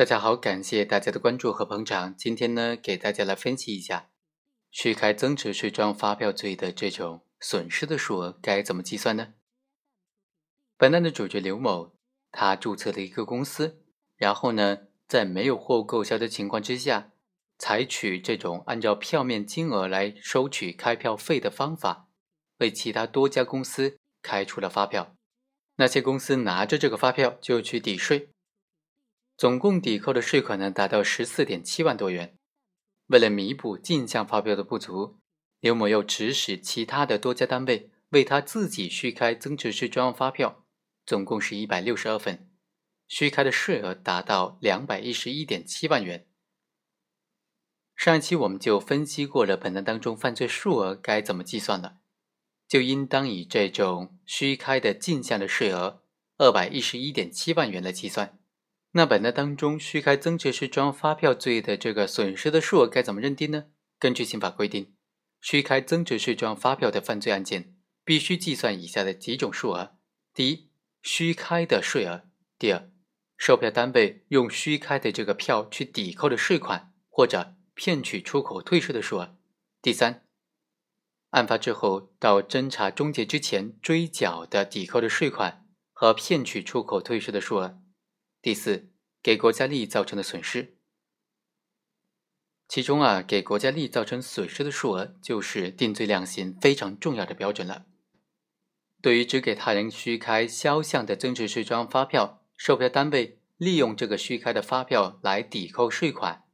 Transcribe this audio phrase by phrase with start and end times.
[0.00, 2.16] 大家好，感谢大家的关注和捧场。
[2.16, 4.08] 今天呢，给大家来分析一下
[4.70, 9.34] 虚开增值税专用发票罪的这种损失的数额该怎么计算呢？
[10.78, 11.92] 本案的主角刘某，
[12.32, 13.82] 他注册了一个公司，
[14.16, 17.12] 然后呢，在没有货物购销的情况之下，
[17.58, 22.08] 采取这种按照票面金额来收取开票费的方法，
[22.60, 25.14] 为其他多家公司开出了发票。
[25.76, 28.30] 那些公司拿着这个发票就去抵税。
[29.40, 32.36] 总共抵扣的税款呢，达到十四点七万多元。
[33.06, 35.18] 为了弥补进项发票的不足，
[35.60, 40.66] 刘某又指使其他的多家单位为他自己虚开增值税专用发票，
[41.06, 42.50] 总共是一百六十二份，
[43.08, 46.26] 虚开的税额达到两百一十一点七万元。
[47.96, 52.00] 上一期我们就分析过了，本案当中犯罪数额该怎么计算了，
[52.68, 56.02] 就应当以这种虚开的进项的税额
[56.36, 58.38] 二百一十一点七万元来计算。
[58.92, 63.66] 那本案当中，虚开增值税专用发票罪的这个损失的数额该怎么认定呢？
[64.00, 64.96] 根据刑法规定，
[65.40, 69.96] 虚开增值税专用发票的犯罪案件，必须计算以下的几种数额：
[70.34, 70.70] 第一，
[71.02, 72.26] 虚开的税额；
[72.58, 72.90] 第二，
[73.36, 79.36] 售票单位用虚开的这个票去抵扣的税款或者骗取出口退税的数额；
[79.80, 80.26] 第三，
[81.30, 87.80] 案发之后到侦查终结之前追缴的抵扣的税款和骗取出口退税的数额。
[88.42, 88.88] 第四，
[89.22, 90.78] 给国家利益造成的损失，
[92.66, 97.84] 其中啊，给国家利益造成损失的数额，就是定罪量刑非常重要的标准了。
[99.02, 106.44] 对于只给他人虚开销项的增值税专用发票，售票单位利用这个虚开的发票来抵扣税款，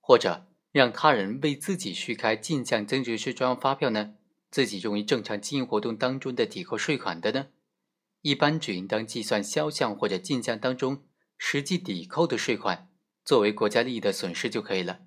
[0.00, 4.16] 或者让他人为自己虚开进项增值税专用发票呢，
[4.50, 7.46] 自己用于正常经营活动当中的抵扣税款的呢，
[8.22, 11.04] 一般只应当计算销项或者进项当中。
[11.38, 12.90] 实际抵扣的税款
[13.24, 15.00] 作为国家利益的损失就可以了。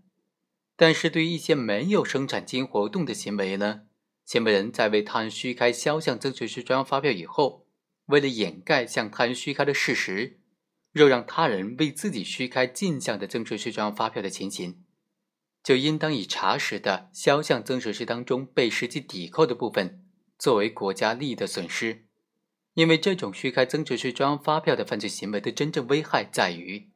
[0.76, 3.82] 但是对于一些没有生产经营活动的行为呢，
[4.26, 7.68] 行为人在为他人虚开销项增值税专用发票以后，
[8.08, 10.40] 为了掩盖向他人虚开的事实，
[10.94, 14.84] 又让他人为自己虚开进项的增值税专用发票的情形，
[15.64, 20.04] 就应当以查实的销项增值税当中被实际抵扣的部分
[20.40, 22.08] 作为国家利益的损失。
[22.74, 26.90] 因为这种虚开增值税专用发票的犯罪行为的真正危害在于，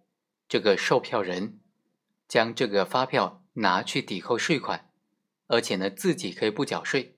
[0.47, 1.59] 这个售票人
[2.27, 4.89] 将这个发票拿去抵扣税款，
[5.47, 7.17] 而且呢自己可以不缴税。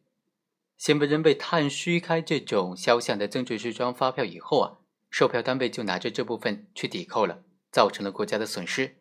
[0.78, 4.78] 行为人为他人虚开这种销项的增值税专用发票以后啊，
[5.10, 8.98] 售票单位就拿着这部分去抵扣了，造成了国家的损失。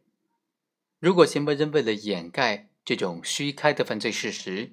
[0.99, 4.73] 如果行为人为了掩盖这种虚开的犯罪事实，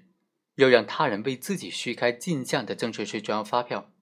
[0.55, 3.92] 又让他人为自己虚开进项的增值税专用发票。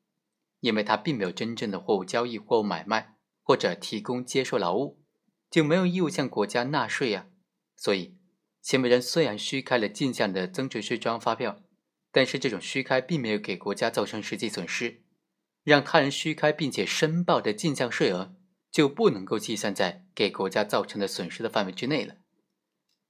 [0.62, 5.04] 因为他并没有真正的货物交易、货物买卖或者提供接受劳务，
[5.50, 7.28] 就没有义务向国家纳税呀。
[7.76, 8.18] 所以，
[8.62, 11.64] 行为人虽然虚开了进项的增值税专用发票，
[12.12, 15.04] 但是这种虚开并没有给国家造成实际损失，
[15.64, 18.36] 让他人虚开并且申报的进项税额
[18.72, 22.18] 就不能够计算在给国家造成的损失的范围之内了。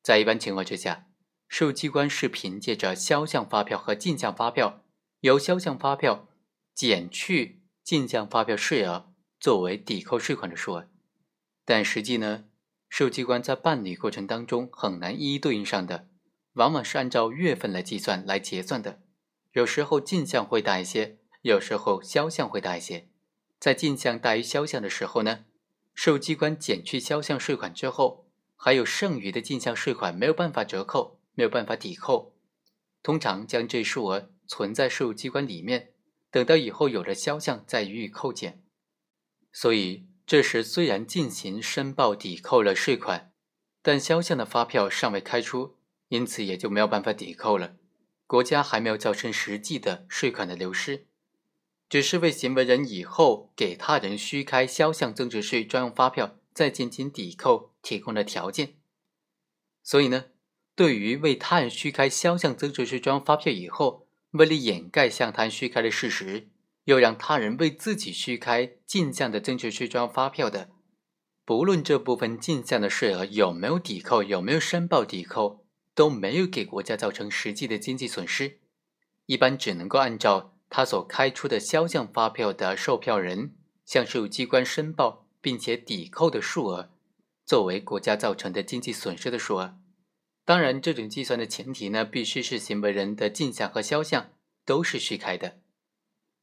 [0.01, 1.07] 在一般情况之下，
[1.50, 4.85] 税务机关是凭借着销项发票和进项发票，
[5.19, 6.29] 由销项发票。
[6.74, 10.90] 减去进项发票税额作为抵扣税款的数额，
[11.66, 12.46] 但实际呢，
[12.90, 16.08] 税务机关在办理过程当中很难一一对应上的，
[16.54, 19.02] 往往是按照月份来计算来结算的。
[19.54, 23.10] 有时候进项会大一些，有时候销项会大一些。
[23.60, 25.46] 在进项大于销项的时候呢，
[25.94, 32.36] 税务机关减去销项税款之后，还有剩余的进项税款没有办法折扣，没有办法抵扣，
[33.04, 35.94] 通常将这数额存在税务机关里面。
[36.31, 38.64] 等到以后有了销项再予以扣减，
[39.52, 43.34] 所以这时虽然进行申报抵扣了税款，
[43.81, 45.75] 但销项的发票尚未开出，
[46.08, 47.75] 因此也就没有办法抵扣了。
[48.25, 51.08] 国家还没有造成实际的税款的流失，
[51.90, 58.78] 只是为行为人以后给他人虚开销项增值税专用发票再进行抵扣提供了条件。
[59.83, 60.28] 所以呢，
[60.75, 66.48] 对于为他人虚开销项增值税专用发票以后，为了掩盖向他虚开的事实，
[66.86, 70.69] 又让他人为自己虚开进项的增值税专用发票的，
[71.45, 78.60] 不论这部分进项的税额有没有抵扣，有没有申报抵扣，都没有给国家造成实际的经济损失，
[79.25, 83.54] 一般只能够按照他所开出的销项发票的售票人
[83.86, 86.89] 向税务机关申报并且抵扣的数额，
[87.45, 89.81] 作为国家造成的经济损失的数额。
[90.44, 94.32] 当然，这种计算的前提呢，必须是行为人的进项和销项
[94.66, 95.60] 都是虚开的。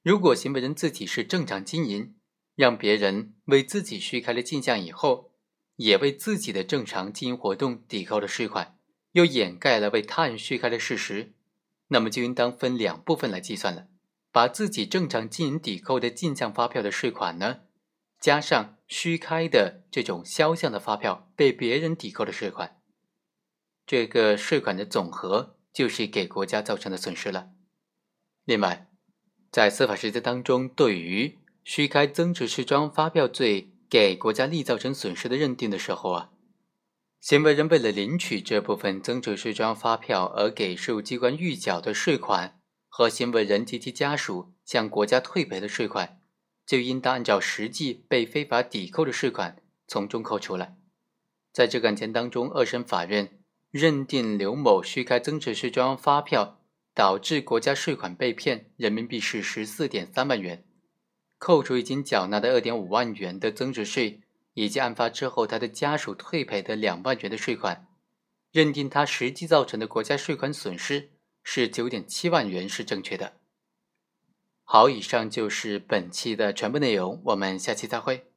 [0.02, 2.14] 如果行为人自己是正常经营，
[2.54, 5.32] 让别人为自己虚开了进项以后，
[5.76, 8.78] 也为自己的正常经营活动抵扣了税款，
[9.12, 11.32] 又掩盖了为他人虚开的事实，
[11.88, 13.88] 那么就应当分两部分来计算了。
[14.30, 17.62] 把自己正常经营抵扣的进项发票的税款呢，
[18.20, 22.77] 加上虚开的这种销项的发票被别人抵扣的税款，
[23.88, 27.48] 这个税款的总和就是给国家造成的损失了。
[28.44, 28.90] 另外，
[29.50, 36.30] 在司法实践当中，对于虚开增值税专用发票罪给国家利造成损失的认定的时候啊，
[37.18, 42.60] 行为人为了领取这部分增值税专用发票而给税务机关预缴的税款。
[42.90, 46.20] 和行为人及其家属向国家退赔的税款，
[46.66, 50.74] 就应当按照实际被非法抵扣的税款从中扣除了。
[51.52, 53.37] 在这个案件当中，二审法院
[53.70, 56.60] 认定刘某虚开增值税专用发票，
[56.94, 60.64] 导致国家税款被骗，人民币是十四点三万元，
[61.38, 64.22] 扣除已经缴纳的二点五万元的增值税，
[64.54, 67.86] 以及案发之后他的家属退赔的两万元的税款，
[68.50, 71.10] 认定他实际造成的国家税款损失。
[71.50, 73.38] 是九点七万元是正确的。
[74.64, 78.27] 好，以上就是本期的全部内容，我们下期再会。